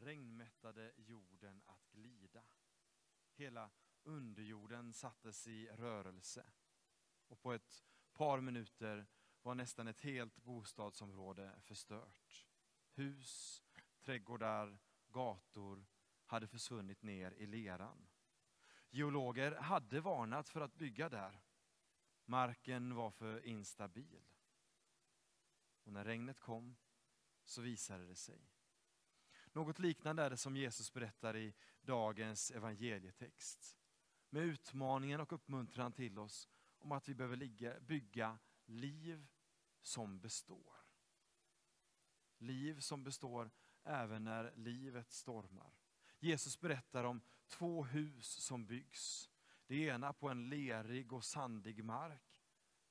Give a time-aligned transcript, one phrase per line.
[0.00, 2.42] regnmättade jorden att glida.
[3.34, 3.70] Hela
[4.02, 6.46] underjorden sattes i rörelse.
[7.28, 9.06] Och på ett par minuter
[9.42, 12.46] var nästan ett helt bostadsområde förstört.
[12.92, 13.64] Hus,
[14.00, 14.78] trädgårdar,
[15.08, 15.86] gator
[16.24, 18.08] hade försvunnit ner i leran.
[18.90, 21.40] Geologer hade varnat för att bygga där.
[22.24, 24.24] Marken var för instabil.
[25.82, 26.76] Och när regnet kom
[27.44, 28.50] så visade det sig.
[29.52, 33.78] Något liknande är det som Jesus berättar i dagens evangelietext.
[34.30, 36.48] Med utmaningen och uppmuntran till oss
[36.78, 39.26] om att vi behöver ligga, bygga liv
[39.82, 40.76] som består.
[42.38, 43.50] Liv som består
[43.84, 45.72] även när livet stormar.
[46.18, 49.30] Jesus berättar om två hus som byggs.
[49.66, 52.22] Det ena på en lerig och sandig mark.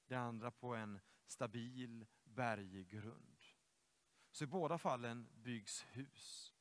[0.08, 3.39] Det andra på en stabil berggrund.
[4.32, 6.54] Så i båda fallen byggs hus.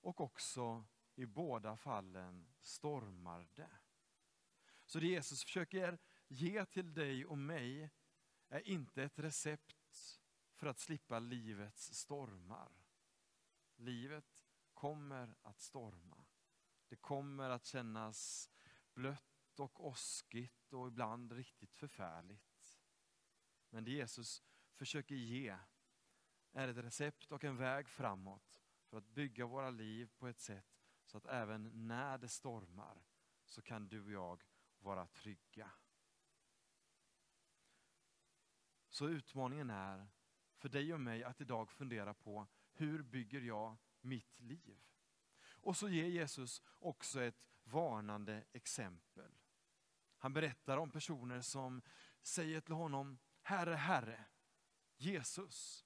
[0.00, 0.84] Och också
[1.14, 3.70] i båda fallen stormar det.
[4.84, 7.90] Så det Jesus försöker ge till dig och mig
[8.48, 10.20] är inte ett recept
[10.54, 12.72] för att slippa livets stormar.
[13.76, 16.24] Livet kommer att storma.
[16.88, 18.50] Det kommer att kännas
[18.92, 22.80] blött och åskigt och ibland riktigt förfärligt.
[23.70, 24.42] Men det Jesus
[24.74, 25.58] försöker ge
[26.54, 30.84] är ett recept och en väg framåt för att bygga våra liv på ett sätt
[31.04, 33.04] så att även när det stormar
[33.44, 34.42] så kan du och jag
[34.78, 35.70] vara trygga.
[38.88, 40.08] Så utmaningen är
[40.56, 44.80] för dig och mig att idag fundera på hur bygger jag mitt liv?
[45.46, 49.32] Och så ger Jesus också ett varnande exempel.
[50.18, 51.82] Han berättar om personer som
[52.22, 54.24] säger till honom, Herre, Herre,
[54.96, 55.83] Jesus,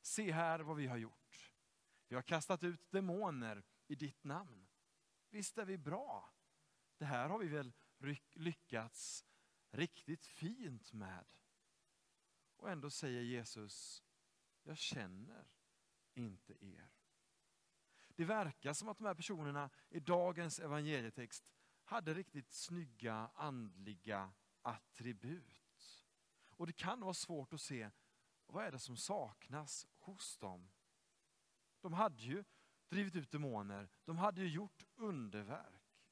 [0.00, 1.52] se här vad vi har gjort.
[2.08, 4.68] Vi har kastat ut demoner i ditt namn.
[5.30, 6.32] Visst är vi bra?
[6.96, 7.72] Det här har vi väl
[8.32, 9.24] lyckats
[9.70, 11.26] riktigt fint med.
[12.56, 14.04] Och ändå säger Jesus,
[14.62, 15.48] jag känner
[16.14, 16.90] inte er.
[18.08, 21.52] Det verkar som att de här personerna i dagens evangelietext
[21.84, 24.32] hade riktigt snygga andliga
[24.62, 26.06] attribut.
[26.50, 27.90] Och det kan vara svårt att se
[28.52, 30.70] vad är det som saknas hos dem.
[31.80, 32.44] De hade ju
[32.88, 36.08] drivit ut demoner, de hade ju gjort underverk.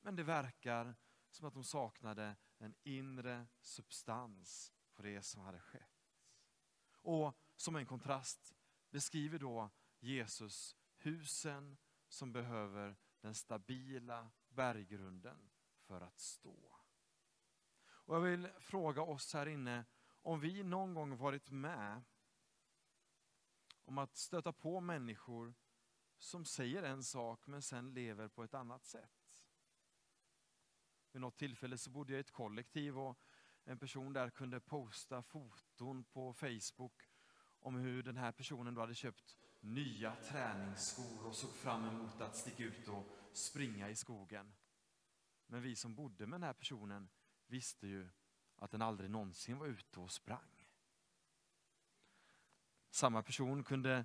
[0.00, 0.94] Men det verkar
[1.30, 6.12] som att de saknade en inre substans på det som hade skett.
[6.90, 8.54] Och som en kontrast
[8.90, 11.76] beskriver då Jesus husen
[12.08, 16.76] som behöver den stabila berggrunden för att stå.
[17.86, 19.84] Och jag vill fråga oss här inne
[20.26, 22.02] om vi någon gång varit med
[23.84, 25.54] om att stöta på människor
[26.18, 29.44] som säger en sak men sen lever på ett annat sätt.
[31.12, 33.18] Vid något tillfälle så bodde jag i ett kollektiv och
[33.64, 37.02] en person där kunde posta foton på Facebook
[37.60, 42.36] om hur den här personen då hade köpt nya träningsskor och såg fram emot att
[42.36, 44.54] sticka ut och springa i skogen.
[45.46, 47.08] Men vi som bodde med den här personen
[47.46, 48.08] visste ju
[48.56, 50.66] att den aldrig någonsin var ute och sprang.
[52.90, 54.04] Samma person kunde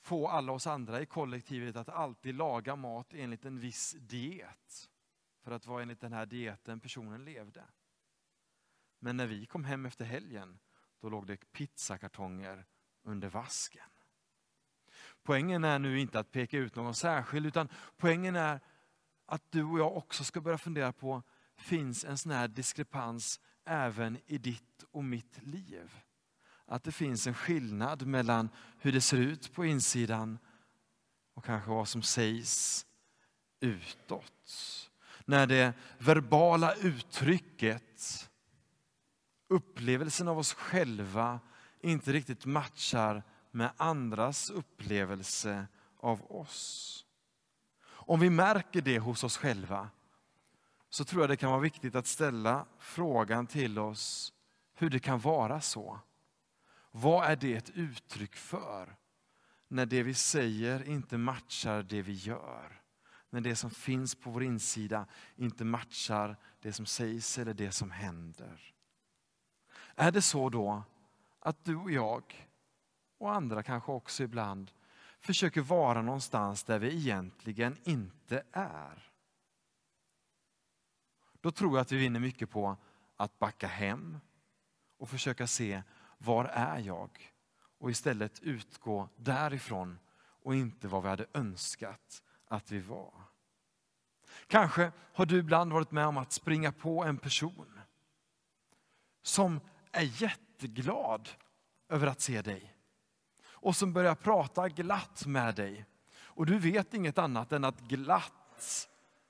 [0.00, 4.90] få alla oss andra i kollektivet att alltid laga mat enligt en viss diet.
[5.42, 7.64] För att vara enligt den här dieten personen levde.
[8.98, 10.58] Men när vi kom hem efter helgen,
[11.00, 12.66] då låg det pizzakartonger
[13.02, 13.90] under vasken.
[15.22, 18.60] Poängen är nu inte att peka ut någon särskild, utan poängen är
[19.26, 21.22] att du och jag också ska börja fundera på,
[21.60, 25.90] finns en sån här diskrepans även i ditt och mitt liv?
[26.66, 28.48] Att det finns en skillnad mellan
[28.78, 30.38] hur det ser ut på insidan
[31.34, 32.86] och kanske vad som sägs
[33.60, 34.90] utåt.
[35.24, 38.30] När det verbala uttrycket,
[39.48, 41.40] upplevelsen av oss själva,
[41.80, 47.06] inte riktigt matchar med andras upplevelse av oss.
[47.82, 49.90] Om vi märker det hos oss själva
[50.90, 54.32] så tror jag det kan vara viktigt att ställa frågan till oss
[54.74, 56.00] hur det kan vara så.
[56.90, 58.96] Vad är det ett uttryck för?
[59.68, 62.82] När det vi säger inte matchar det vi gör.
[63.30, 65.06] När det som finns på vår insida
[65.36, 68.74] inte matchar det som sägs eller det som händer.
[69.94, 70.82] Är det så då
[71.38, 72.48] att du och jag
[73.18, 74.70] och andra kanske också ibland
[75.20, 79.09] försöker vara någonstans där vi egentligen inte är?
[81.40, 82.76] Då tror jag att vi vinner mycket på
[83.16, 84.18] att backa hem
[84.98, 85.82] och försöka se
[86.18, 87.32] var är jag?
[87.78, 89.98] Och istället utgå därifrån
[90.42, 93.12] och inte vad vi hade önskat att vi var.
[94.46, 97.80] Kanske har du ibland varit med om att springa på en person
[99.22, 99.60] som
[99.92, 101.28] är jätteglad
[101.88, 102.74] över att se dig
[103.42, 105.86] och som börjar prata glatt med dig.
[106.12, 108.88] Och du vet inget annat än att glatt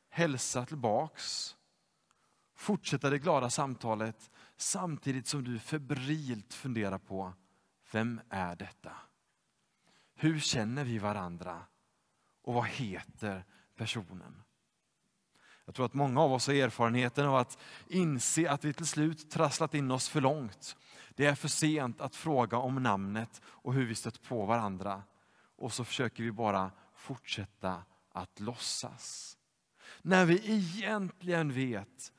[0.09, 1.57] hälsa tillbaks,
[2.61, 7.33] fortsätta det glada samtalet samtidigt som du febrilt funderar på,
[7.93, 8.93] vem är detta?
[10.15, 11.63] Hur känner vi varandra?
[12.43, 13.45] Och vad heter
[13.77, 14.43] personen?
[15.65, 17.59] Jag tror att många av oss har erfarenheten av att
[17.89, 20.77] inse att vi till slut trasslat in oss för långt.
[21.15, 25.03] Det är för sent att fråga om namnet och hur vi stött på varandra.
[25.57, 29.37] Och så försöker vi bara fortsätta att låtsas.
[30.03, 32.13] När vi egentligen vet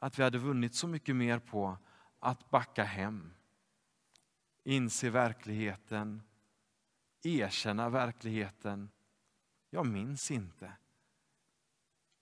[0.00, 1.78] att vi hade vunnit så mycket mer på
[2.18, 3.34] att backa hem.
[4.64, 6.22] Inse verkligheten,
[7.22, 8.90] erkänna verkligheten.
[9.70, 10.72] Jag minns inte.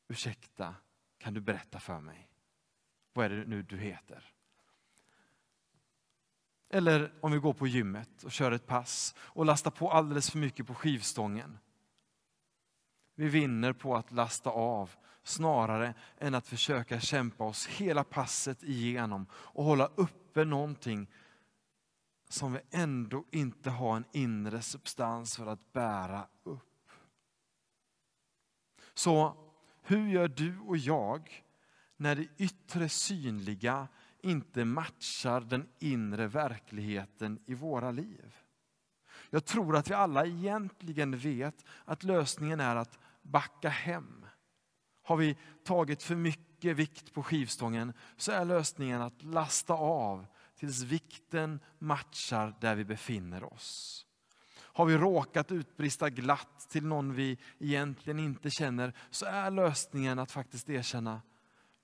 [0.08, 0.74] Ursäkta,
[1.18, 2.28] kan du berätta för mig?
[3.12, 4.32] Vad är det nu du heter?
[6.68, 10.38] Eller om vi går på gymmet och kör ett pass och lastar på alldeles för
[10.38, 11.58] mycket på skivstången.
[13.14, 14.90] Vi vinner på att lasta av
[15.26, 21.10] snarare än att försöka kämpa oss hela passet igenom och hålla uppe någonting
[22.28, 26.90] som vi ändå inte har en inre substans för att bära upp.
[28.94, 29.36] Så
[29.82, 31.44] hur gör du och jag
[31.96, 33.88] när det yttre synliga
[34.22, 38.36] inte matchar den inre verkligheten i våra liv?
[39.30, 44.25] Jag tror att vi alla egentligen vet att lösningen är att backa hem.
[45.06, 50.82] Har vi tagit för mycket vikt på skivstången så är lösningen att lasta av tills
[50.82, 54.02] vikten matchar där vi befinner oss.
[54.56, 60.32] Har vi råkat utbrista glatt till någon vi egentligen inte känner så är lösningen att
[60.32, 61.22] faktiskt erkänna,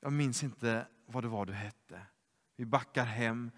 [0.01, 2.01] jag minns inte vad det var du hette.
[2.57, 3.51] Vi backar hem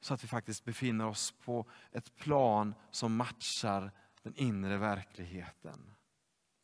[0.00, 3.90] så att vi faktiskt befinner oss på ett plan som matchar
[4.22, 5.94] den inre verkligheten.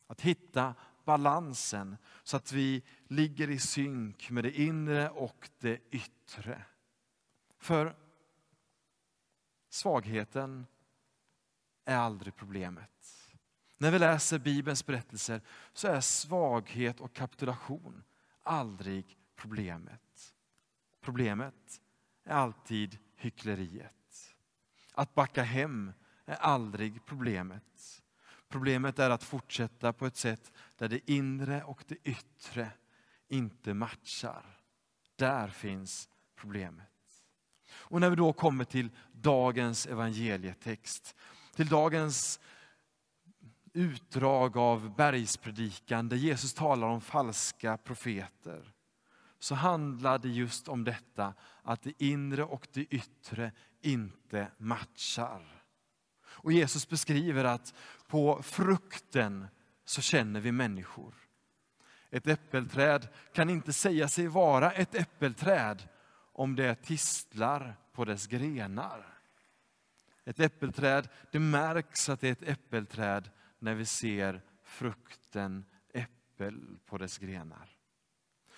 [0.07, 0.75] Att hitta
[1.05, 6.65] balansen så att vi ligger i synk med det inre och det yttre.
[7.57, 7.95] För
[9.69, 10.65] svagheten
[11.85, 13.29] är aldrig problemet.
[13.77, 15.41] När vi läser Bibelns berättelser
[15.73, 18.03] så är svaghet och kapitulation
[18.49, 20.35] aldrig problemet.
[21.01, 21.81] Problemet
[22.23, 24.35] är alltid hyckleriet.
[24.93, 25.93] Att backa hem
[26.25, 27.98] är aldrig problemet.
[28.49, 32.71] Problemet är att fortsätta på ett sätt där det inre och det yttre
[33.27, 34.59] inte matchar.
[35.15, 36.85] Där finns problemet.
[37.71, 41.15] Och när vi då kommer till dagens evangelietext,
[41.55, 42.39] till dagens
[43.73, 48.73] utdrag av bergspredikan där Jesus talar om falska profeter,
[49.39, 53.51] så handlar det just om detta att det inre och det yttre
[53.81, 55.63] inte matchar.
[56.41, 57.73] Och Jesus beskriver att
[58.09, 59.47] på frukten
[59.85, 61.13] så känner vi människor.
[62.09, 65.87] Ett äppelträd kan inte säga sig vara ett äppelträd
[66.33, 69.05] om det tistlar på dess grenar.
[70.25, 73.29] Ett äppelträd, det märks att det är ett äppelträd
[73.59, 77.69] när vi ser frukten äppel på dess grenar.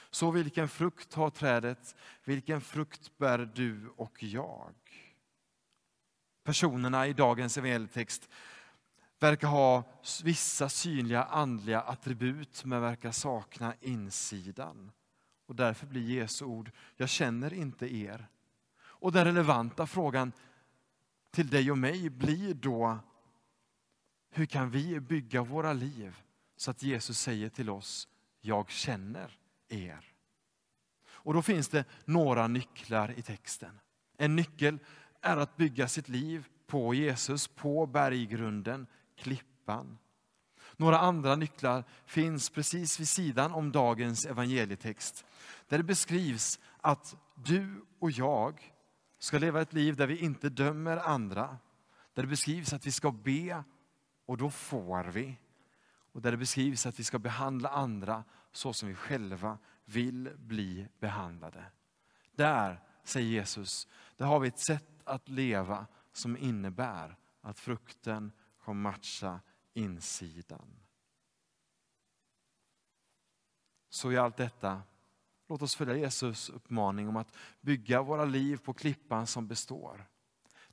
[0.09, 1.95] Så vilken frukt har trädet?
[2.23, 4.75] Vilken frukt bär du och jag?
[6.43, 8.29] Personerna i dagens evangelietext
[9.21, 9.83] verkar ha
[10.23, 14.91] vissa synliga andliga attribut men verkar sakna insidan.
[15.45, 18.27] Och därför blir Jesu ord, jag känner inte er.
[18.79, 20.31] Och den relevanta frågan
[21.31, 22.99] till dig och mig blir då,
[24.29, 26.21] hur kan vi bygga våra liv
[26.55, 28.07] så att Jesus säger till oss,
[28.39, 29.37] jag känner
[29.69, 30.13] er.
[31.09, 33.79] Och då finns det några nycklar i texten.
[34.17, 34.79] En nyckel
[35.21, 38.87] är att bygga sitt liv på Jesus, på berggrunden,
[39.21, 39.97] klippan.
[40.77, 45.25] Några andra nycklar finns precis vid sidan om dagens evangelietext.
[45.67, 48.73] Där det beskrivs att du och jag
[49.19, 51.57] ska leva ett liv där vi inte dömer andra.
[52.13, 53.63] Där det beskrivs att vi ska be
[54.25, 55.37] och då får vi.
[56.11, 60.87] Och där det beskrivs att vi ska behandla andra så som vi själva vill bli
[60.99, 61.65] behandlade.
[62.35, 63.87] Där, säger Jesus,
[64.17, 68.31] där har vi ett sätt att leva som innebär att frukten
[68.71, 69.39] får matcha
[69.73, 70.79] insidan.
[73.89, 74.81] Så i allt detta,
[75.47, 80.05] låt oss följa Jesus uppmaning om att bygga våra liv på klippan som består.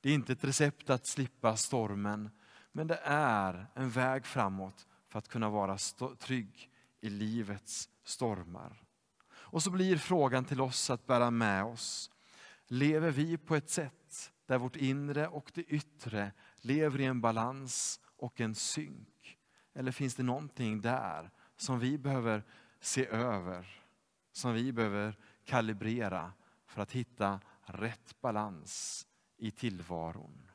[0.00, 2.30] Det är inte ett recept att slippa stormen,
[2.72, 5.78] Men det är en väg framåt för att kunna vara
[6.18, 8.82] trygg i livets stormar.
[9.28, 12.10] Och så blir frågan till oss att bära med oss.
[12.66, 16.32] Lever vi på ett sätt där vårt inre och det yttre
[16.64, 19.38] lever i en balans och en synk?
[19.74, 22.44] Eller finns det någonting där som vi behöver
[22.80, 23.82] se över,
[24.32, 26.32] som vi behöver kalibrera
[26.66, 30.47] för att hitta rätt balans i tillvaron?